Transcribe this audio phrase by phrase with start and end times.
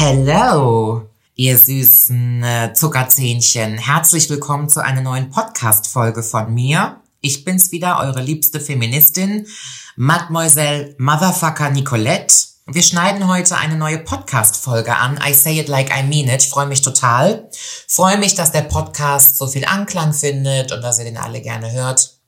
[0.00, 3.78] Hello, ihr süßen äh, Zuckerzähnchen.
[3.78, 7.00] Herzlich willkommen zu einer neuen Podcast-Folge von mir.
[7.20, 9.48] Ich bin's wieder, eure liebste Feministin,
[9.96, 12.32] Mademoiselle Motherfucker Nicolette.
[12.66, 15.18] Wir schneiden heute eine neue Podcast-Folge an.
[15.28, 16.44] I say it like I mean it.
[16.44, 17.50] Ich freue mich total.
[17.88, 21.72] Freue mich, dass der Podcast so viel Anklang findet und dass ihr den alle gerne
[21.72, 22.20] hört.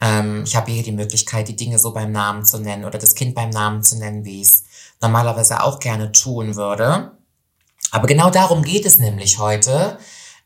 [0.00, 3.16] Ähm, ich habe hier die Möglichkeit, die Dinge so beim Namen zu nennen oder das
[3.16, 4.64] Kind beim Namen zu nennen, wie ich es
[5.00, 7.12] normalerweise auch gerne tun würde.
[7.90, 9.98] Aber genau darum geht es nämlich heute,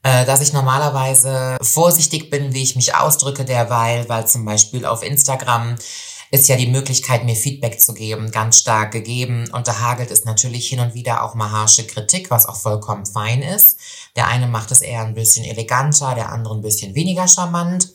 [0.02, 5.02] äh, dass ich normalerweise vorsichtig bin, wie ich mich ausdrücke derweil, weil zum Beispiel auf
[5.02, 5.76] Instagram
[6.32, 9.50] ist ja die Möglichkeit, mir Feedback zu geben, ganz stark gegeben.
[9.52, 13.04] Und da hagelt es natürlich hin und wieder auch mal harsche Kritik, was auch vollkommen
[13.04, 13.78] fein ist.
[14.14, 17.88] Der eine macht es eher ein bisschen eleganter, der andere ein bisschen weniger charmant.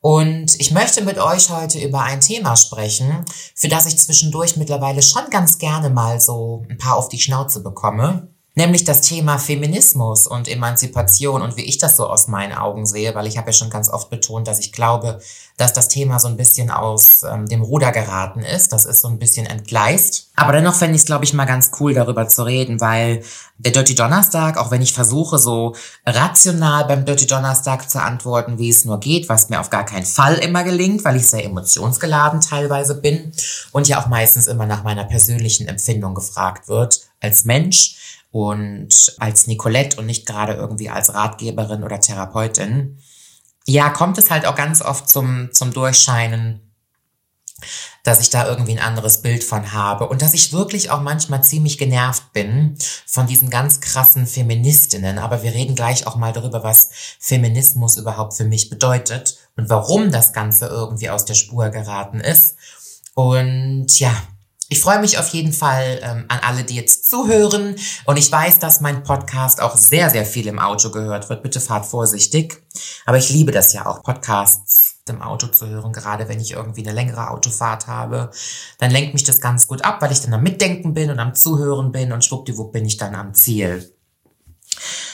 [0.00, 5.02] Und ich möchte mit euch heute über ein Thema sprechen, für das ich zwischendurch mittlerweile
[5.02, 8.29] schon ganz gerne mal so ein paar auf die Schnauze bekomme.
[8.56, 13.14] Nämlich das Thema Feminismus und Emanzipation und wie ich das so aus meinen Augen sehe,
[13.14, 15.20] weil ich habe ja schon ganz oft betont, dass ich glaube,
[15.56, 18.72] dass das Thema so ein bisschen aus ähm, dem Ruder geraten ist.
[18.72, 20.30] Das ist so ein bisschen entgleist.
[20.34, 23.22] Aber dennoch fände ich es, glaube ich, mal ganz cool, darüber zu reden, weil
[23.58, 28.70] der Dirty Donnerstag, auch wenn ich versuche, so rational beim Dirty Donnerstag zu antworten, wie
[28.70, 32.40] es nur geht, was mir auf gar keinen Fall immer gelingt, weil ich sehr emotionsgeladen
[32.40, 33.32] teilweise bin
[33.70, 37.99] und ja auch meistens immer nach meiner persönlichen Empfindung gefragt wird als Mensch
[38.30, 42.98] und als Nicolette und nicht gerade irgendwie als Ratgeberin oder Therapeutin
[43.66, 46.60] ja, kommt es halt auch ganz oft zum, zum Durchscheinen,
[48.02, 51.44] dass ich da irgendwie ein anderes Bild von habe und dass ich wirklich auch manchmal
[51.44, 55.18] ziemlich genervt bin von diesen ganz krassen Feministinnen.
[55.18, 60.10] Aber wir reden gleich auch mal darüber, was Feminismus überhaupt für mich bedeutet und warum
[60.10, 62.56] das Ganze irgendwie aus der Spur geraten ist.
[63.14, 64.14] Und ja,
[64.70, 67.74] ich freue mich auf jeden Fall ähm, an alle, die jetzt zuhören.
[68.04, 71.42] Und ich weiß, dass mein Podcast auch sehr, sehr viel im Auto gehört wird.
[71.42, 72.62] Bitte fahrt vorsichtig.
[73.04, 76.82] Aber ich liebe das ja auch, Podcasts im Auto zu hören, gerade wenn ich irgendwie
[76.82, 78.30] eine längere Autofahrt habe.
[78.78, 81.34] Dann lenkt mich das ganz gut ab, weil ich dann am Mitdenken bin und am
[81.34, 83.92] Zuhören bin und schwuppdiwupp bin ich dann am Ziel.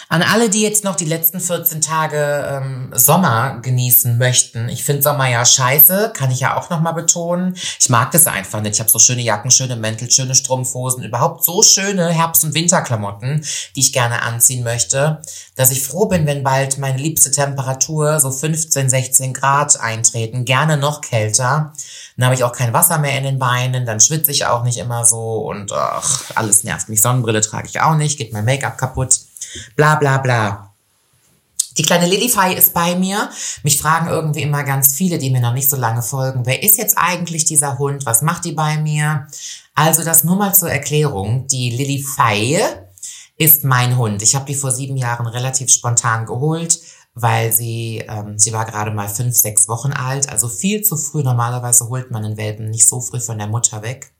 [0.09, 4.69] An alle, die jetzt noch die letzten 14 Tage ähm, Sommer genießen möchten.
[4.69, 7.57] Ich finde Sommer ja scheiße, kann ich ja auch nochmal betonen.
[7.81, 8.75] Ich mag das einfach nicht.
[8.75, 13.45] Ich habe so schöne Jacken, schöne Mäntel, schöne Strumpfhosen, überhaupt so schöne Herbst- und Winterklamotten,
[13.75, 15.23] die ich gerne anziehen möchte,
[15.57, 20.77] dass ich froh bin, wenn bald meine liebste Temperatur so 15, 16 Grad eintreten, gerne
[20.77, 21.73] noch kälter.
[22.17, 24.79] Dann habe ich auch kein Wasser mehr in den Beinen, dann schwitze ich auch nicht
[24.79, 27.03] immer so und ach, alles nervt mich.
[27.03, 29.19] Sonnenbrille trage ich auch nicht, geht mein Make-up kaputt
[29.75, 30.67] bla bla bla.
[31.79, 33.29] Die kleine Lilify ist bei mir.
[33.63, 36.79] Mich fragen irgendwie immer ganz viele, die mir noch nicht so lange folgen, wer ist
[36.79, 38.07] jetzt eigentlich dieser Hund?
[38.07, 39.27] Was macht die bei mir?
[39.75, 41.47] Also das nur mal zur Erklärung.
[41.49, 42.59] Die Lilify
[43.37, 44.23] ist mein Hund.
[44.23, 46.81] Ich habe die vor sieben Jahren relativ spontan geholt,
[47.15, 51.23] weil sie, ähm, sie war gerade mal fünf, sechs Wochen alt, also viel zu früh.
[51.23, 54.13] Normalerweise holt man einen Welpen nicht so früh von der Mutter weg.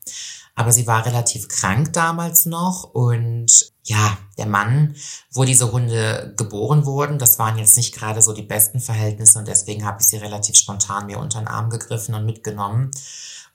[0.57, 4.95] Aber sie war relativ krank damals noch und ja, der Mann,
[5.31, 9.47] wo diese Hunde geboren wurden, das waren jetzt nicht gerade so die besten Verhältnisse und
[9.47, 12.89] deswegen habe ich sie relativ spontan mir unter den Arm gegriffen und mitgenommen.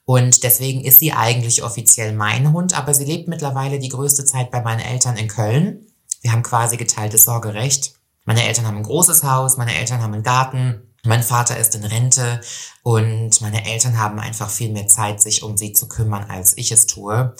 [0.05, 4.49] Und deswegen ist sie eigentlich offiziell mein Hund, aber sie lebt mittlerweile die größte Zeit
[4.49, 5.85] bei meinen Eltern in Köln.
[6.21, 7.95] Wir haben quasi geteiltes Sorgerecht.
[8.23, 11.83] Meine Eltern haben ein großes Haus, meine Eltern haben einen Garten, mein Vater ist in
[11.83, 12.41] Rente
[12.81, 16.71] und meine Eltern haben einfach viel mehr Zeit, sich um sie zu kümmern, als ich
[16.71, 17.33] es tue.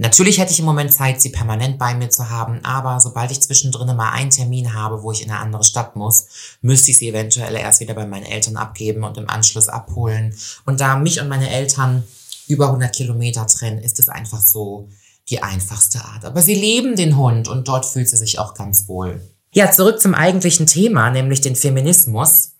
[0.00, 3.40] Natürlich hätte ich im Moment Zeit, sie permanent bei mir zu haben, aber sobald ich
[3.40, 7.08] zwischendrin mal einen Termin habe, wo ich in eine andere Stadt muss, müsste ich sie
[7.08, 10.36] eventuell erst wieder bei meinen Eltern abgeben und im Anschluss abholen.
[10.66, 12.04] Und da mich und meine Eltern
[12.46, 14.88] über 100 Kilometer trennen, ist es einfach so
[15.30, 16.24] die einfachste Art.
[16.24, 19.20] Aber sie lieben den Hund und dort fühlt sie sich auch ganz wohl.
[19.52, 22.52] Ja, zurück zum eigentlichen Thema, nämlich den Feminismus.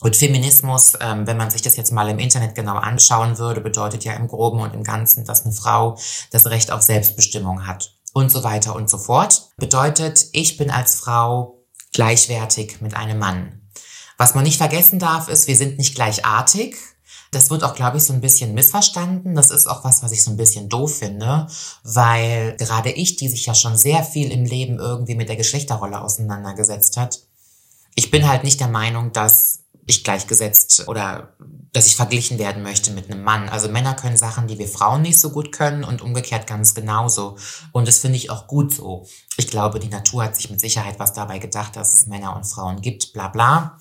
[0.00, 4.04] Und Feminismus, ähm, wenn man sich das jetzt mal im Internet genau anschauen würde, bedeutet
[4.04, 5.98] ja im Groben und im Ganzen, dass eine Frau
[6.30, 9.48] das Recht auf Selbstbestimmung hat und so weiter und so fort.
[9.56, 13.62] Bedeutet, ich bin als Frau gleichwertig mit einem Mann.
[14.18, 16.76] Was man nicht vergessen darf, ist, wir sind nicht gleichartig.
[17.30, 19.34] Das wird auch, glaube ich, so ein bisschen missverstanden.
[19.34, 21.46] Das ist auch was, was ich so ein bisschen doof finde,
[21.82, 26.00] weil gerade ich, die sich ja schon sehr viel im Leben irgendwie mit der Geschlechterrolle
[26.00, 27.20] auseinandergesetzt hat,
[27.94, 31.34] ich bin halt nicht der Meinung, dass ich gleichgesetzt oder
[31.72, 33.48] dass ich verglichen werden möchte mit einem Mann.
[33.48, 37.36] Also Männer können Sachen, die wir Frauen nicht so gut können und umgekehrt ganz genauso.
[37.72, 39.06] Und das finde ich auch gut so.
[39.36, 42.44] Ich glaube, die Natur hat sich mit Sicherheit was dabei gedacht, dass es Männer und
[42.44, 43.78] Frauen gibt, bla bla.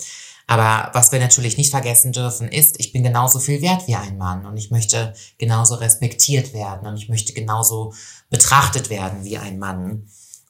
[0.48, 4.18] Aber was wir natürlich nicht vergessen dürfen, ist, ich bin genauso viel wert wie ein
[4.18, 7.94] Mann und ich möchte genauso respektiert werden und ich möchte genauso
[8.30, 10.08] betrachtet werden wie ein Mann.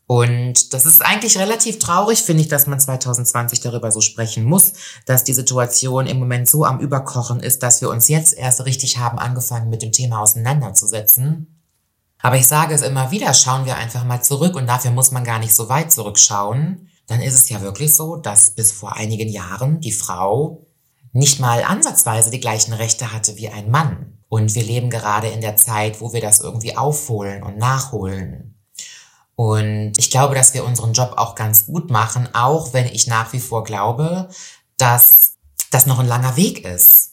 [0.08, 4.74] Und das ist eigentlich relativ traurig, finde ich, dass man 2020 darüber so sprechen muss,
[5.06, 9.00] dass die Situation im Moment so am Überkochen ist, dass wir uns jetzt erst richtig
[9.00, 11.56] haben angefangen, mit dem Thema auseinanderzusetzen.
[12.20, 15.24] Aber ich sage es immer wieder, schauen wir einfach mal zurück und dafür muss man
[15.24, 16.88] gar nicht so weit zurückschauen.
[17.08, 20.66] Dann ist es ja wirklich so, dass bis vor einigen Jahren die Frau
[21.14, 24.18] nicht mal ansatzweise die gleichen Rechte hatte wie ein Mann.
[24.28, 28.45] Und wir leben gerade in der Zeit, wo wir das irgendwie aufholen und nachholen.
[29.36, 33.34] Und ich glaube, dass wir unseren Job auch ganz gut machen, auch wenn ich nach
[33.34, 34.30] wie vor glaube,
[34.78, 35.34] dass
[35.72, 37.12] das noch ein langer Weg ist.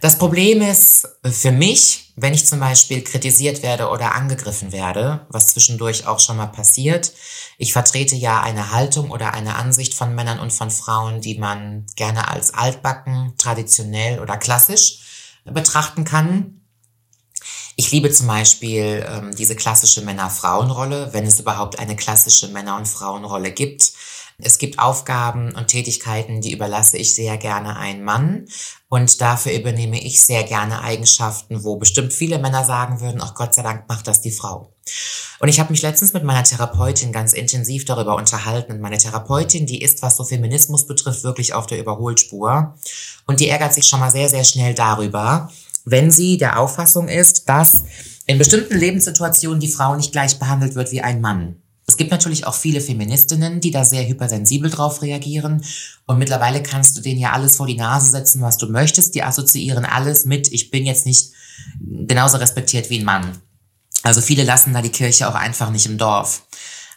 [0.00, 5.48] Das Problem ist für mich, wenn ich zum Beispiel kritisiert werde oder angegriffen werde, was
[5.48, 7.12] zwischendurch auch schon mal passiert,
[7.56, 11.86] ich vertrete ja eine Haltung oder eine Ansicht von Männern und von Frauen, die man
[11.96, 14.98] gerne als altbacken, traditionell oder klassisch
[15.44, 16.53] betrachten kann.
[17.76, 22.86] Ich liebe zum Beispiel ähm, diese klassische Männer-Frauen-Rolle, wenn es überhaupt eine klassische Männer- und
[22.86, 23.92] Frauenrolle gibt.
[24.38, 28.46] Es gibt Aufgaben und Tätigkeiten, die überlasse ich sehr gerne einem Mann
[28.88, 33.54] und dafür übernehme ich sehr gerne Eigenschaften, wo bestimmt viele Männer sagen würden, ach Gott
[33.54, 34.72] sei Dank macht das die Frau.
[35.38, 39.66] Und ich habe mich letztens mit meiner Therapeutin ganz intensiv darüber unterhalten und meine Therapeutin,
[39.66, 42.74] die ist, was so Feminismus betrifft, wirklich auf der Überholspur
[43.26, 45.50] und die ärgert sich schon mal sehr, sehr schnell darüber,
[45.84, 47.84] wenn sie der Auffassung ist, dass
[48.26, 51.56] in bestimmten Lebenssituationen die Frau nicht gleich behandelt wird wie ein Mann.
[51.86, 55.62] Es gibt natürlich auch viele Feministinnen, die da sehr hypersensibel drauf reagieren.
[56.06, 59.14] Und mittlerweile kannst du denen ja alles vor die Nase setzen, was du möchtest.
[59.14, 61.32] Die assoziieren alles mit, ich bin jetzt nicht
[61.80, 63.38] genauso respektiert wie ein Mann.
[64.02, 66.46] Also viele lassen da die Kirche auch einfach nicht im Dorf.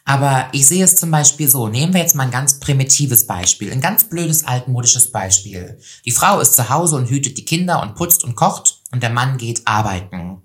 [0.07, 1.67] Aber ich sehe es zum Beispiel so.
[1.67, 5.77] Nehmen wir jetzt mal ein ganz primitives Beispiel, ein ganz blödes altmodisches Beispiel.
[6.05, 9.09] Die Frau ist zu Hause und hütet die Kinder und putzt und kocht und der
[9.09, 10.41] Mann geht arbeiten.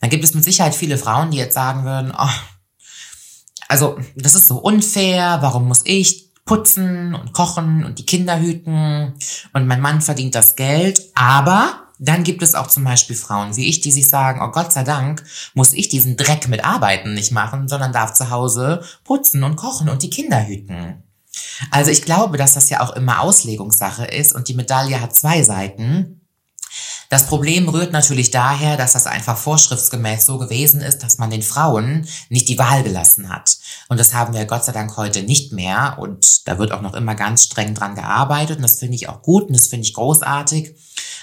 [0.00, 2.30] Dann gibt es mit Sicherheit viele Frauen, die jetzt sagen würden, oh,
[3.68, 9.12] also das ist so unfair, warum muss ich putzen und kochen und die Kinder hüten
[9.52, 13.68] und mein Mann verdient das Geld, aber dann gibt es auch zum Beispiel Frauen wie
[13.68, 15.24] ich, die sich sagen, oh Gott sei Dank
[15.54, 19.88] muss ich diesen Dreck mit Arbeiten nicht machen, sondern darf zu Hause putzen und kochen
[19.88, 21.02] und die Kinder hüten.
[21.70, 25.42] Also ich glaube, dass das ja auch immer Auslegungssache ist und die Medaille hat zwei
[25.42, 26.17] Seiten.
[27.08, 31.42] Das Problem rührt natürlich daher, dass das einfach vorschriftsgemäß so gewesen ist, dass man den
[31.42, 33.56] Frauen nicht die Wahl gelassen hat.
[33.88, 35.96] Und das haben wir Gott sei Dank heute nicht mehr.
[35.98, 38.56] Und da wird auch noch immer ganz streng dran gearbeitet.
[38.56, 40.74] Und das finde ich auch gut und das finde ich großartig.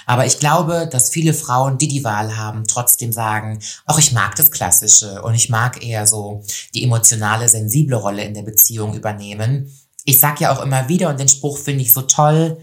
[0.08, 4.36] Aber ich glaube, dass viele Frauen, die die Wahl haben, trotzdem sagen, auch ich mag
[4.36, 6.44] das Klassische und ich mag eher so
[6.74, 9.72] die emotionale, sensible Rolle in der Beziehung übernehmen.
[10.04, 12.58] Ich sag ja auch immer wieder und den Spruch finde ich so toll,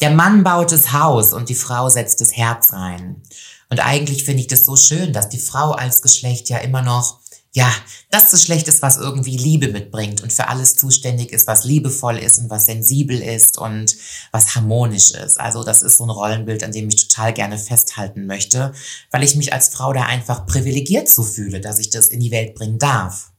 [0.00, 3.22] der Mann baut das Haus und die Frau setzt das Herz rein.
[3.68, 7.20] Und eigentlich finde ich das so schön, dass die Frau als Geschlecht ja immer noch
[7.52, 7.72] ja,
[8.10, 12.38] das Geschlecht ist, was irgendwie Liebe mitbringt und für alles zuständig ist, was liebevoll ist
[12.38, 13.96] und was sensibel ist und
[14.30, 15.40] was harmonisch ist.
[15.40, 18.72] Also das ist so ein Rollenbild, an dem ich total gerne festhalten möchte,
[19.10, 22.30] weil ich mich als Frau da einfach privilegiert so fühle, dass ich das in die
[22.30, 23.29] Welt bringen darf.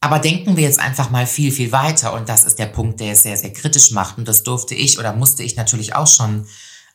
[0.00, 3.12] Aber denken wir jetzt einfach mal viel, viel weiter und das ist der Punkt, der
[3.12, 6.46] es sehr, sehr kritisch macht und das durfte ich oder musste ich natürlich auch schon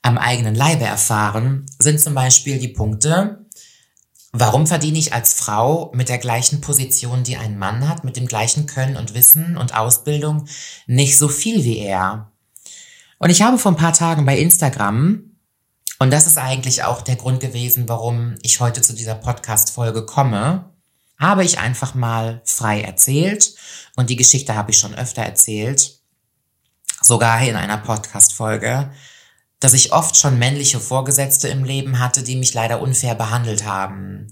[0.01, 3.45] am eigenen Leibe erfahren, sind zum Beispiel die Punkte,
[4.37, 8.27] Warum verdiene ich als Frau mit der gleichen Position, die ein Mann hat, mit dem
[8.27, 10.49] gleichen Können und Wissen und Ausbildung,
[10.87, 12.33] nicht so viel wie er?
[13.17, 15.23] Und ich habe vor ein paar Tagen bei Instagram,
[15.99, 20.69] und das ist eigentlich auch der Grund gewesen, warum ich heute zu dieser Podcast-Folge komme,
[21.17, 23.55] habe ich einfach mal frei erzählt.
[23.95, 25.99] Und die Geschichte habe ich schon öfter erzählt,
[27.01, 28.91] sogar in einer Podcast-Folge,
[29.59, 34.31] dass ich oft schon männliche Vorgesetzte im Leben hatte, die mich leider unfair behandelt haben,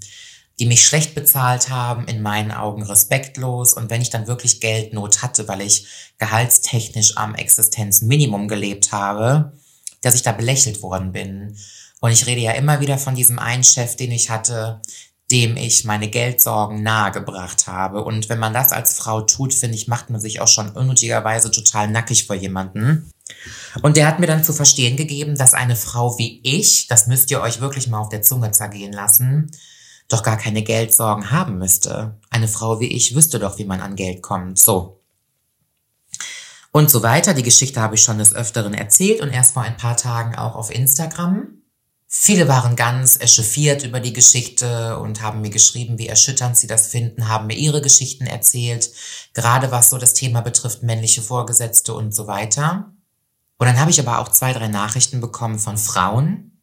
[0.59, 5.23] die mich schlecht bezahlt haben, in meinen Augen respektlos und wenn ich dann wirklich Geldnot
[5.23, 5.87] hatte, weil ich
[6.19, 9.53] gehaltstechnisch am Existenzminimum gelebt habe,
[10.01, 11.57] dass ich da belächelt worden bin.
[12.01, 14.81] Und ich rede ja immer wieder von diesem einen Chef, den ich hatte,
[15.33, 18.03] dem ich meine Geldsorgen nahegebracht habe.
[18.03, 21.49] Und wenn man das als Frau tut, finde ich, macht man sich auch schon unnötigerweise
[21.49, 23.09] total nackig vor jemanden.
[23.81, 27.31] Und der hat mir dann zu verstehen gegeben, dass eine Frau wie ich, das müsst
[27.31, 29.49] ihr euch wirklich mal auf der Zunge zergehen lassen,
[30.07, 32.19] doch gar keine Geldsorgen haben müsste.
[32.29, 34.59] Eine Frau wie ich wüsste doch, wie man an Geld kommt.
[34.59, 35.01] So.
[36.71, 37.33] Und so weiter.
[37.33, 40.55] Die Geschichte habe ich schon des Öfteren erzählt und erst vor ein paar Tagen auch
[40.55, 41.62] auf Instagram.
[42.15, 46.87] Viele waren ganz echauffiert über die Geschichte und haben mir geschrieben, wie erschütternd sie das
[46.87, 48.91] finden, haben mir ihre Geschichten erzählt,
[49.33, 52.93] gerade was so das Thema betrifft, männliche Vorgesetzte und so weiter.
[53.57, 56.61] Und dann habe ich aber auch zwei, drei Nachrichten bekommen von Frauen,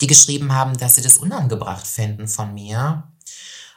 [0.00, 3.04] die geschrieben haben, dass sie das unangebracht finden von mir,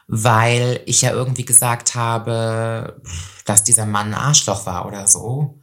[0.08, 3.00] weil ich ja irgendwie gesagt habe,
[3.46, 5.62] dass dieser Mann ein Arschloch war oder so.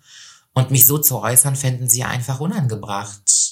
[0.54, 3.51] Und mich so zu äußern, fänden sie einfach unangebracht.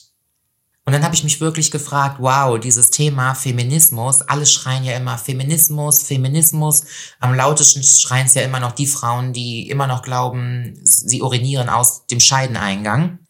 [0.90, 5.18] Und dann habe ich mich wirklich gefragt, wow, dieses Thema Feminismus, alle schreien ja immer
[5.18, 6.82] Feminismus, Feminismus.
[7.20, 11.68] Am lautesten schreien es ja immer noch die Frauen, die immer noch glauben, sie urinieren
[11.68, 13.20] aus dem Scheideneingang.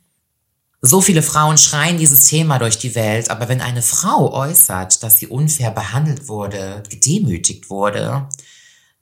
[0.80, 5.18] So viele Frauen schreien dieses Thema durch die Welt, aber wenn eine Frau äußert, dass
[5.18, 8.26] sie unfair behandelt wurde, gedemütigt wurde,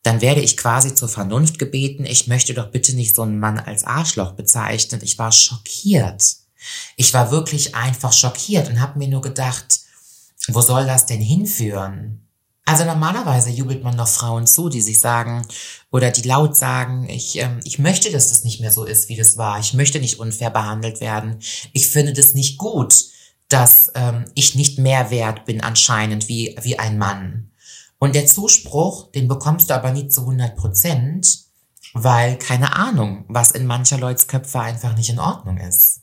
[0.02, 3.60] dann werde ich quasi zur Vernunft gebeten, ich möchte doch bitte nicht so einen Mann
[3.60, 5.00] als Arschloch bezeichnen.
[5.04, 6.24] Ich war schockiert.
[6.96, 9.80] Ich war wirklich einfach schockiert und habe mir nur gedacht,
[10.48, 12.24] wo soll das denn hinführen?
[12.68, 15.46] Also normalerweise jubelt man doch Frauen zu, die sich sagen
[15.90, 19.16] oder die laut sagen, ich, ähm, ich möchte, dass das nicht mehr so ist, wie
[19.16, 19.58] das war.
[19.58, 21.38] Ich möchte nicht unfair behandelt werden.
[21.72, 23.06] Ich finde das nicht gut,
[23.48, 27.52] dass ähm, ich nicht mehr wert bin anscheinend wie, wie ein Mann.
[27.98, 31.44] Und der Zuspruch, den bekommst du aber nie zu 100 Prozent,
[31.94, 36.02] weil keine Ahnung, was in mancher Leuts Köpfe einfach nicht in Ordnung ist.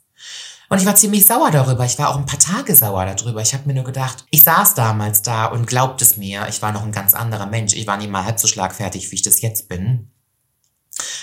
[0.69, 1.85] Und ich war ziemlich sauer darüber.
[1.85, 3.41] Ich war auch ein paar Tage sauer darüber.
[3.41, 6.71] Ich habe mir nur gedacht, ich saß damals da und glaubt es mir, ich war
[6.71, 7.73] noch ein ganz anderer Mensch.
[7.73, 10.11] Ich war nicht mal halb so schlagfertig, wie ich das jetzt bin.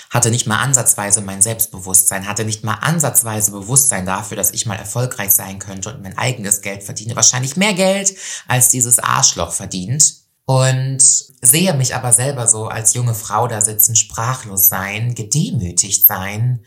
[0.09, 4.75] Hatte nicht mal ansatzweise mein Selbstbewusstsein, hatte nicht mal ansatzweise Bewusstsein dafür, dass ich mal
[4.75, 7.15] erfolgreich sein könnte und mein eigenes Geld verdiene.
[7.15, 8.15] Wahrscheinlich mehr Geld,
[8.47, 10.21] als dieses Arschloch verdient.
[10.45, 16.63] Und sehe mich aber selber so als junge Frau da sitzen, sprachlos sein, gedemütigt sein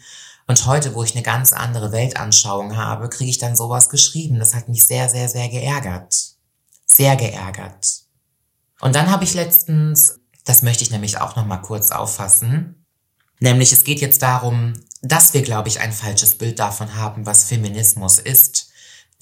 [0.47, 4.38] und heute, wo ich eine ganz andere Weltanschauung habe, kriege ich dann sowas geschrieben.
[4.38, 6.15] Das hat mich sehr, sehr, sehr geärgert.
[6.87, 8.05] Sehr geärgert.
[8.81, 12.87] Und dann habe ich letztens, das möchte ich nämlich auch noch mal kurz auffassen,
[13.41, 17.45] nämlich es geht jetzt darum, dass wir, glaube ich, ein falsches Bild davon haben, was
[17.45, 18.69] Feminismus ist.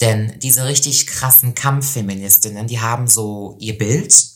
[0.01, 4.34] Denn diese richtig krassen Kampffeministinnen, die haben so ihr Bild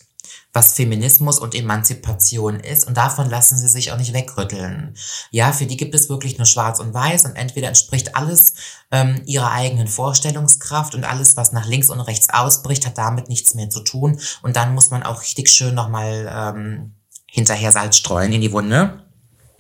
[0.51, 4.95] was Feminismus und Emanzipation ist und davon lassen sie sich auch nicht wegrütteln.
[5.29, 8.55] Ja, für die gibt es wirklich nur schwarz und weiß und entweder entspricht alles
[8.91, 13.53] ähm, ihrer eigenen Vorstellungskraft und alles, was nach links und rechts ausbricht, hat damit nichts
[13.53, 16.95] mehr zu tun und dann muss man auch richtig schön nochmal ähm,
[17.27, 19.05] hinterher Salz streuen in die Wunde.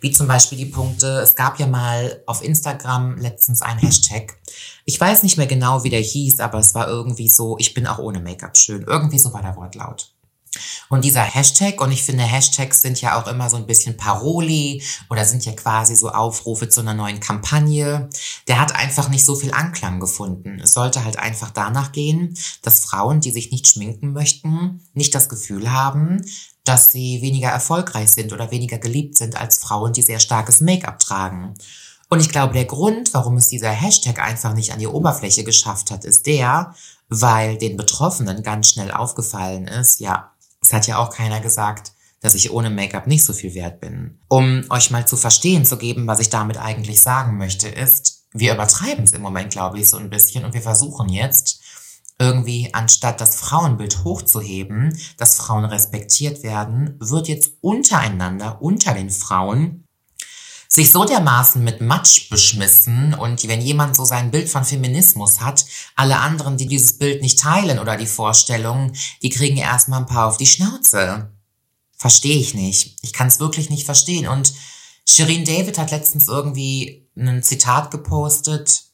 [0.01, 4.37] Wie zum Beispiel die Punkte, es gab ja mal auf Instagram letztens einen Hashtag.
[4.85, 7.85] Ich weiß nicht mehr genau, wie der hieß, aber es war irgendwie so, ich bin
[7.85, 8.83] auch ohne Make-up schön.
[8.83, 10.13] Irgendwie so war der Wortlaut.
[10.89, 14.83] Und dieser Hashtag, und ich finde, Hashtags sind ja auch immer so ein bisschen Paroli
[15.09, 18.09] oder sind ja quasi so Aufrufe zu einer neuen Kampagne,
[18.47, 20.59] der hat einfach nicht so viel Anklang gefunden.
[20.59, 25.29] Es sollte halt einfach danach gehen, dass Frauen, die sich nicht schminken möchten, nicht das
[25.29, 26.21] Gefühl haben,
[26.63, 30.99] dass sie weniger erfolgreich sind oder weniger geliebt sind als Frauen, die sehr starkes Make-up
[30.99, 31.55] tragen.
[32.09, 35.91] Und ich glaube, der Grund, warum es dieser Hashtag einfach nicht an die Oberfläche geschafft
[35.91, 36.73] hat, ist der,
[37.07, 40.31] weil den Betroffenen ganz schnell aufgefallen ist, ja,
[40.69, 44.19] es hat ja auch keiner gesagt, dass ich ohne Make-up nicht so viel wert bin.
[44.27, 48.53] Um euch mal zu verstehen zu geben, was ich damit eigentlich sagen möchte, ist, wir
[48.53, 51.59] übertreiben es im Moment, glaube ich, so ein bisschen und wir versuchen jetzt
[52.19, 59.85] irgendwie, anstatt das Frauenbild hochzuheben, dass Frauen respektiert werden, wird jetzt untereinander, unter den Frauen,
[60.79, 65.65] sich so dermaßen mit Matsch beschmissen und wenn jemand so sein Bild von Feminismus hat,
[65.97, 70.27] alle anderen, die dieses Bild nicht teilen oder die Vorstellung, die kriegen erstmal ein paar
[70.27, 71.33] auf die Schnauze.
[71.97, 72.97] Verstehe ich nicht.
[73.01, 74.29] Ich kann es wirklich nicht verstehen.
[74.29, 74.53] Und
[75.05, 78.85] Shirin David hat letztens irgendwie ein Zitat gepostet,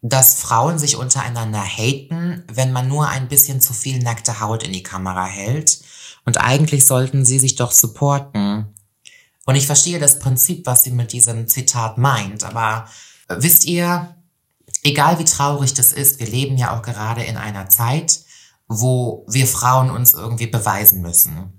[0.00, 4.72] dass Frauen sich untereinander haten, wenn man nur ein bisschen zu viel nackte Haut in
[4.72, 5.82] die Kamera hält.
[6.24, 8.71] Und eigentlich sollten sie sich doch supporten.
[9.44, 12.44] Und ich verstehe das Prinzip, was sie mit diesem Zitat meint.
[12.44, 12.88] Aber
[13.28, 14.14] äh, wisst ihr,
[14.82, 18.20] egal wie traurig das ist, wir leben ja auch gerade in einer Zeit,
[18.68, 21.58] wo wir Frauen uns irgendwie beweisen müssen.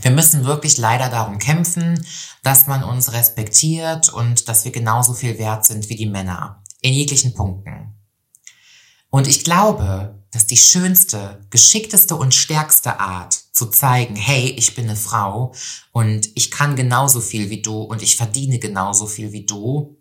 [0.00, 2.04] Wir müssen wirklich leider darum kämpfen,
[2.42, 6.62] dass man uns respektiert und dass wir genauso viel wert sind wie die Männer.
[6.80, 7.99] In jeglichen Punkten.
[9.10, 14.84] Und ich glaube, dass die schönste, geschickteste und stärkste Art zu zeigen, hey, ich bin
[14.84, 15.52] eine Frau
[15.92, 19.96] und ich kann genauso viel wie du und ich verdiene genauso viel wie du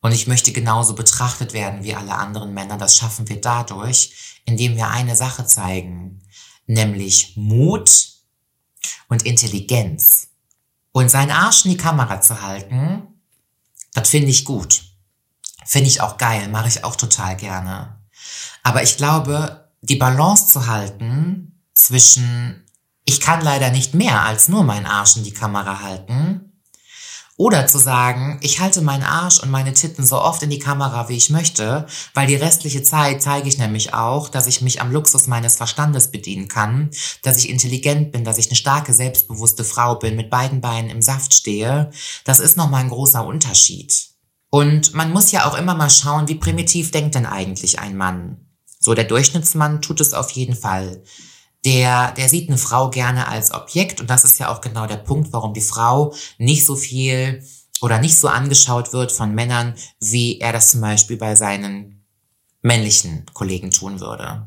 [0.00, 2.78] und ich möchte genauso betrachtet werden wie alle anderen Männer.
[2.78, 6.22] Das schaffen wir dadurch, indem wir eine Sache zeigen,
[6.66, 7.90] nämlich Mut
[9.08, 10.28] und Intelligenz.
[10.92, 13.02] Und seinen Arsch in die Kamera zu halten,
[13.94, 14.82] das finde ich gut.
[15.64, 17.95] Finde ich auch geil, mache ich auch total gerne.
[18.62, 22.64] Aber ich glaube, die Balance zu halten zwischen,
[23.04, 26.46] ich kann leider nicht mehr als nur meinen Arsch in die Kamera halten
[27.38, 31.08] oder zu sagen, ich halte meinen Arsch und meine Titten so oft in die Kamera,
[31.08, 34.90] wie ich möchte, weil die restliche Zeit zeige ich nämlich auch, dass ich mich am
[34.90, 36.90] Luxus meines Verstandes bedienen kann,
[37.22, 41.02] dass ich intelligent bin, dass ich eine starke, selbstbewusste Frau bin, mit beiden Beinen im
[41.02, 41.90] Saft stehe.
[42.24, 44.15] Das ist nochmal ein großer Unterschied.
[44.56, 48.46] Und man muss ja auch immer mal schauen, wie primitiv denkt denn eigentlich ein Mann?
[48.80, 51.02] So, der Durchschnittsmann tut es auf jeden Fall
[51.66, 54.98] der, der sieht eine Frau gerne als Objekt und das ist ja auch genau der
[54.98, 57.44] Punkt, warum die Frau nicht so viel
[57.80, 62.04] oder nicht so angeschaut wird von Männern, wie er das zum Beispiel bei seinen
[62.62, 64.46] männlichen Kollegen tun würde.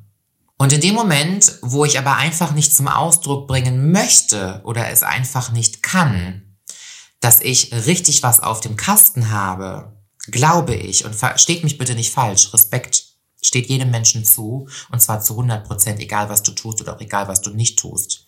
[0.58, 5.04] Und in dem Moment, wo ich aber einfach nicht zum Ausdruck bringen möchte oder es
[5.04, 6.58] einfach nicht kann,
[7.20, 9.99] dass ich richtig was auf dem Kasten habe,
[10.32, 13.10] glaube ich, und versteht mich bitte nicht falsch, Respekt
[13.42, 17.02] steht jedem Menschen zu und zwar zu 100 Prozent, egal was du tust oder auch
[17.02, 18.28] egal was du nicht tust.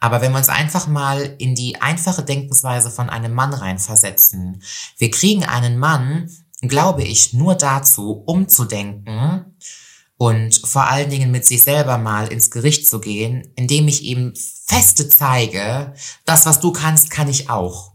[0.00, 4.62] Aber wenn wir uns einfach mal in die einfache Denkensweise von einem Mann reinversetzen,
[4.98, 6.30] wir kriegen einen Mann,
[6.60, 9.56] glaube ich, nur dazu, umzudenken
[10.16, 14.34] und vor allen Dingen mit sich selber mal ins Gericht zu gehen, indem ich ihm
[14.66, 15.94] feste zeige,
[16.24, 17.92] das, was du kannst, kann ich auch.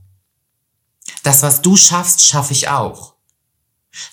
[1.23, 3.16] Das, was du schaffst, schaffe ich auch.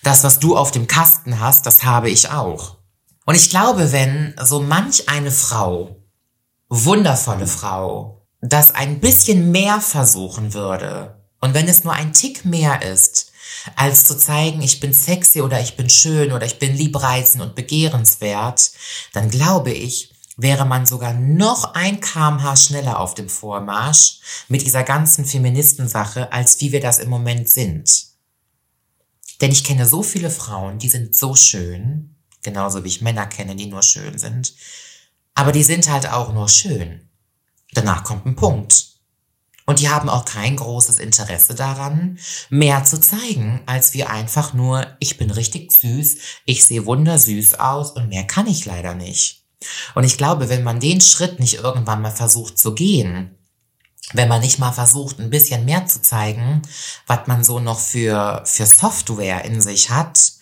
[0.05, 2.77] Das, was du auf dem Kasten hast, das habe ich auch.
[3.25, 5.95] Und ich glaube, wenn so manch eine Frau,
[6.69, 12.83] wundervolle Frau, das ein bisschen mehr versuchen würde, und wenn es nur ein Tick mehr
[12.83, 13.31] ist,
[13.75, 17.55] als zu zeigen, ich bin sexy oder ich bin schön oder ich bin liebreizend und
[17.55, 18.73] begehrenswert,
[19.13, 24.19] dann glaube ich, wäre man sogar noch ein kmh schneller auf dem Vormarsch
[24.49, 28.04] mit dieser ganzen Feministensache, als wie wir das im Moment sind.
[29.41, 33.55] Denn ich kenne so viele Frauen, die sind so schön, genauso wie ich Männer kenne,
[33.55, 34.53] die nur schön sind,
[35.33, 37.09] aber die sind halt auch nur schön.
[37.73, 38.95] Danach kommt ein Punkt.
[39.65, 44.85] Und die haben auch kein großes Interesse daran, mehr zu zeigen, als wie einfach nur,
[44.99, 49.43] ich bin richtig süß, ich sehe wundersüß aus und mehr kann ich leider nicht.
[49.95, 53.35] Und ich glaube, wenn man den Schritt nicht irgendwann mal versucht zu gehen,
[54.13, 56.61] wenn man nicht mal versucht, ein bisschen mehr zu zeigen,
[57.07, 60.33] was man so noch für, für Software in sich hat,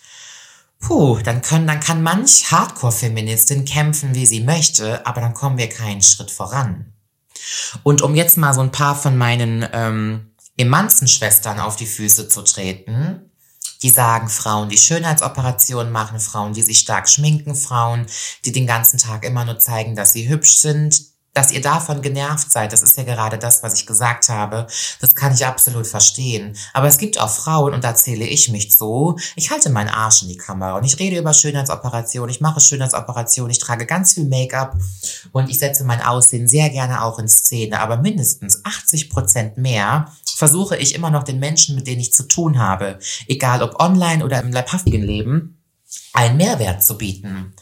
[0.80, 5.68] puh, dann können, dann kann manch Hardcore-Feministin kämpfen, wie sie möchte, aber dann kommen wir
[5.68, 6.92] keinen Schritt voran.
[7.82, 12.42] Und um jetzt mal so ein paar von meinen ähm, Emanzenschwestern auf die Füße zu
[12.42, 13.30] treten,
[13.82, 18.06] die sagen Frauen, die Schönheitsoperationen machen, Frauen, die sich stark schminken, Frauen,
[18.44, 22.50] die den ganzen Tag immer nur zeigen, dass sie hübsch sind, dass ihr davon genervt
[22.50, 24.68] seid, das ist ja gerade das, was ich gesagt habe.
[25.00, 26.56] Das kann ich absolut verstehen.
[26.72, 30.22] Aber es gibt auch Frauen, und da zähle ich mich zu, ich halte meinen Arsch
[30.22, 34.26] in die Kamera und ich rede über Schönheitsoperationen, ich mache Schönheitsoperationen, ich trage ganz viel
[34.26, 34.76] Make-up
[35.32, 37.80] und ich setze mein Aussehen sehr gerne auch in Szene.
[37.80, 42.28] Aber mindestens 80 Prozent mehr versuche ich immer noch den Menschen, mit denen ich zu
[42.28, 45.58] tun habe, egal ob online oder im leibhaftigen Leben,
[46.12, 47.54] einen Mehrwert zu bieten.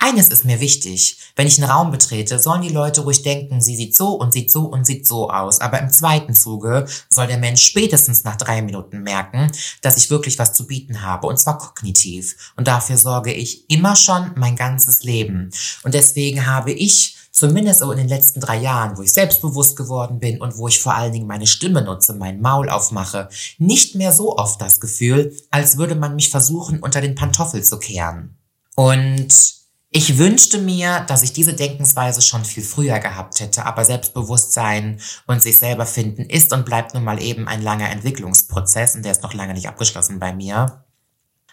[0.00, 1.18] Eines ist mir wichtig.
[1.36, 4.50] Wenn ich einen Raum betrete, sollen die Leute ruhig denken, sie sieht so und sieht
[4.50, 5.60] so und sieht so aus.
[5.60, 9.50] Aber im zweiten Zuge soll der Mensch spätestens nach drei Minuten merken,
[9.82, 11.26] dass ich wirklich was zu bieten habe.
[11.26, 12.52] Und zwar kognitiv.
[12.56, 15.50] Und dafür sorge ich immer schon mein ganzes Leben.
[15.82, 20.40] Und deswegen habe ich zumindest in den letzten drei Jahren, wo ich selbstbewusst geworden bin
[20.40, 24.36] und wo ich vor allen Dingen meine Stimme nutze, mein Maul aufmache, nicht mehr so
[24.36, 28.36] oft das Gefühl, als würde man mich versuchen, unter den Pantoffel zu kehren.
[28.74, 29.57] Und
[29.90, 35.42] ich wünschte mir, dass ich diese Denkensweise schon viel früher gehabt hätte, aber Selbstbewusstsein und
[35.42, 39.22] sich selber finden ist und bleibt nun mal eben ein langer Entwicklungsprozess und der ist
[39.22, 40.84] noch lange nicht abgeschlossen bei mir.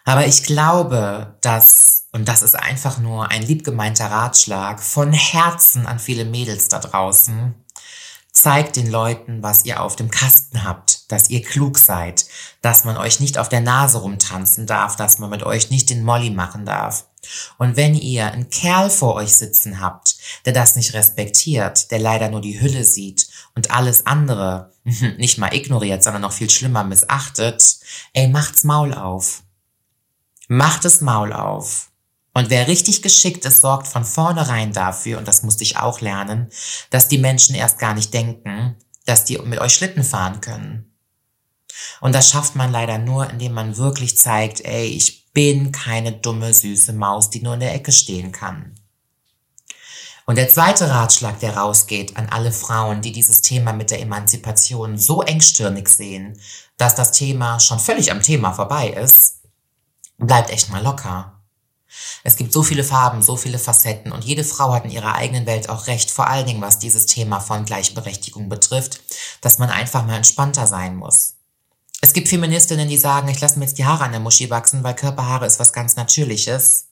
[0.04, 6.00] Aber ich glaube, dass, und das ist einfach nur ein liebgemeinter Ratschlag von Herzen an
[6.00, 7.56] viele Mädels da draußen,
[8.32, 12.26] zeigt den Leuten, was ihr auf dem Kasten habt, dass ihr klug seid,
[12.62, 16.04] dass man euch nicht auf der Nase rumtanzen darf, dass man mit euch nicht den
[16.04, 17.06] Molly machen darf
[17.58, 22.30] und wenn ihr einen Kerl vor euch sitzen habt, der das nicht respektiert, der leider
[22.30, 27.78] nur die Hülle sieht und alles andere nicht mal ignoriert, sondern noch viel schlimmer missachtet,
[28.14, 29.44] ey, macht's Maul auf.
[30.48, 31.92] Macht es Maul auf.
[32.34, 36.50] Und wer richtig geschickt ist, sorgt von vornherein dafür, und das musste ich auch lernen,
[36.90, 40.95] dass die Menschen erst gar nicht denken, dass die mit euch Schlitten fahren können.
[42.02, 46.54] Und das schafft man leider nur, indem man wirklich zeigt, ey, ich bin keine dumme,
[46.54, 48.76] süße Maus, die nur in der Ecke stehen kann.
[50.26, 54.98] Und der zweite Ratschlag, der rausgeht an alle Frauen, die dieses Thema mit der Emanzipation
[54.98, 56.40] so engstirnig sehen,
[56.78, 59.42] dass das Thema schon völlig am Thema vorbei ist,
[60.18, 61.44] bleibt echt mal locker.
[62.24, 65.46] Es gibt so viele Farben, so viele Facetten und jede Frau hat in ihrer eigenen
[65.46, 69.02] Welt auch recht, vor allen Dingen was dieses Thema von Gleichberechtigung betrifft,
[69.42, 71.35] dass man einfach mal entspannter sein muss.
[72.02, 74.84] Es gibt Feministinnen, die sagen, ich lasse mir jetzt die Haare an der Muschi wachsen,
[74.84, 76.88] weil Körperhaare ist was ganz Natürliches.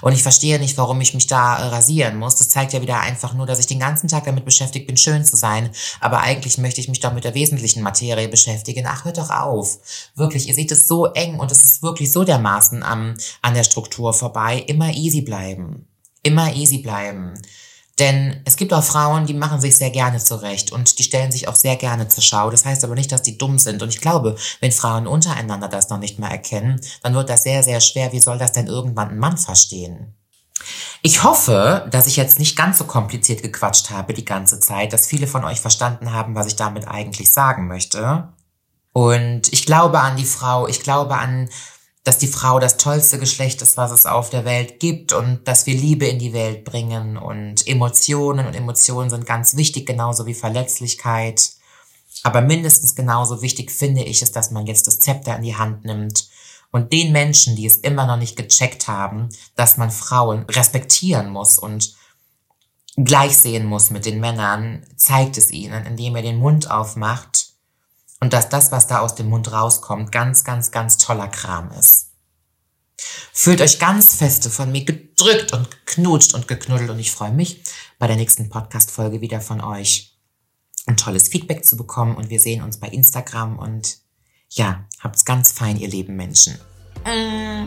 [0.00, 2.36] Und ich verstehe nicht, warum ich mich da äh, rasieren muss.
[2.36, 5.24] Das zeigt ja wieder einfach nur, dass ich den ganzen Tag damit beschäftigt bin, schön
[5.24, 5.70] zu sein.
[6.00, 8.86] Aber eigentlich möchte ich mich doch mit der wesentlichen Materie beschäftigen.
[8.86, 9.78] Ach, hört doch auf.
[10.14, 13.64] Wirklich, ihr seht es so eng und es ist wirklich so dermaßen am, an der
[13.64, 14.62] Struktur vorbei.
[14.66, 15.86] Immer easy bleiben.
[16.22, 17.34] Immer easy bleiben.
[18.02, 21.46] Denn es gibt auch Frauen, die machen sich sehr gerne zurecht und die stellen sich
[21.46, 22.50] auch sehr gerne zur Schau.
[22.50, 23.80] Das heißt aber nicht, dass die dumm sind.
[23.80, 27.62] Und ich glaube, wenn Frauen untereinander das noch nicht mal erkennen, dann wird das sehr,
[27.62, 28.10] sehr schwer.
[28.10, 30.16] Wie soll das denn irgendwann ein Mann verstehen?
[31.02, 35.06] Ich hoffe, dass ich jetzt nicht ganz so kompliziert gequatscht habe die ganze Zeit, dass
[35.06, 38.32] viele von euch verstanden haben, was ich damit eigentlich sagen möchte.
[38.92, 41.48] Und ich glaube an die Frau, ich glaube an
[42.04, 45.66] dass die Frau das tollste Geschlecht ist, was es auf der Welt gibt und dass
[45.66, 50.34] wir Liebe in die Welt bringen und Emotionen und Emotionen sind ganz wichtig, genauso wie
[50.34, 51.52] Verletzlichkeit.
[52.24, 55.84] Aber mindestens genauso wichtig finde ich es, dass man jetzt das Zepter in die Hand
[55.84, 56.28] nimmt
[56.72, 61.56] und den Menschen, die es immer noch nicht gecheckt haben, dass man Frauen respektieren muss
[61.58, 61.94] und
[62.96, 67.51] gleich sehen muss mit den Männern, zeigt es ihnen, indem er den Mund aufmacht
[68.22, 72.12] und dass das, was da aus dem Mund rauskommt, ganz, ganz, ganz toller Kram ist.
[73.32, 77.64] Fühlt euch ganz feste von mir gedrückt und geknutscht und geknuddelt und ich freue mich,
[77.98, 80.16] bei der nächsten Podcast-Folge wieder von euch
[80.86, 83.98] ein tolles Feedback zu bekommen und wir sehen uns bei Instagram und
[84.50, 86.60] ja, habt's ganz fein, ihr lieben Menschen.
[87.04, 87.66] Mmh.